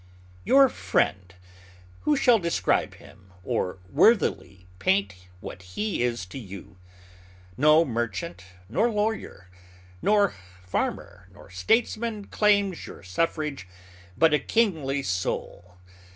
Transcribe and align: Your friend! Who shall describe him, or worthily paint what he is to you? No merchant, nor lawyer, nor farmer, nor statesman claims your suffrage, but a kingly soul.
Your 0.43 0.67
friend! 0.67 1.35
Who 2.05 2.17
shall 2.17 2.39
describe 2.39 2.95
him, 2.95 3.33
or 3.43 3.77
worthily 3.91 4.65
paint 4.79 5.13
what 5.41 5.61
he 5.61 6.01
is 6.01 6.25
to 6.25 6.39
you? 6.39 6.77
No 7.55 7.85
merchant, 7.85 8.43
nor 8.67 8.89
lawyer, 8.89 9.47
nor 10.01 10.33
farmer, 10.65 11.29
nor 11.31 11.51
statesman 11.51 12.25
claims 12.25 12.87
your 12.87 13.03
suffrage, 13.03 13.67
but 14.17 14.33
a 14.33 14.39
kingly 14.39 15.03
soul. 15.03 15.77